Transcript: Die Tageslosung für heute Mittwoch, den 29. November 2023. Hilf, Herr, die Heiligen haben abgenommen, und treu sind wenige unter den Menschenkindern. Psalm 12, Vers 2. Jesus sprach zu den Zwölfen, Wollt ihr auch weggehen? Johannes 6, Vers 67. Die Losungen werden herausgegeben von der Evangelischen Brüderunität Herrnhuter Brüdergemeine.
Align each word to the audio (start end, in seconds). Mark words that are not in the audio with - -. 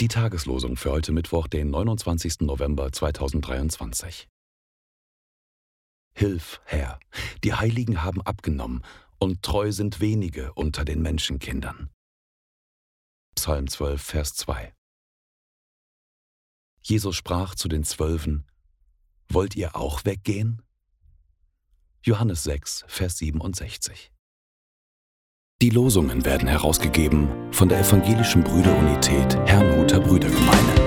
Die 0.00 0.08
Tageslosung 0.08 0.78
für 0.78 0.90
heute 0.90 1.12
Mittwoch, 1.12 1.48
den 1.48 1.68
29. 1.68 2.40
November 2.40 2.90
2023. 2.90 4.26
Hilf, 6.14 6.62
Herr, 6.64 6.98
die 7.44 7.52
Heiligen 7.52 8.02
haben 8.02 8.22
abgenommen, 8.22 8.82
und 9.18 9.42
treu 9.42 9.70
sind 9.70 10.00
wenige 10.00 10.54
unter 10.54 10.86
den 10.86 11.02
Menschenkindern. 11.02 11.90
Psalm 13.34 13.68
12, 13.68 14.02
Vers 14.02 14.34
2. 14.36 14.72
Jesus 16.80 17.16
sprach 17.16 17.54
zu 17.54 17.68
den 17.68 17.84
Zwölfen, 17.84 18.46
Wollt 19.28 19.56
ihr 19.56 19.76
auch 19.76 20.06
weggehen? 20.06 20.62
Johannes 22.02 22.44
6, 22.44 22.86
Vers 22.88 23.18
67. 23.18 24.10
Die 25.60 25.68
Losungen 25.68 26.24
werden 26.24 26.48
herausgegeben 26.48 27.49
von 27.60 27.68
der 27.68 27.80
Evangelischen 27.80 28.42
Brüderunität 28.42 29.36
Herrnhuter 29.44 30.00
Brüdergemeine. 30.00 30.79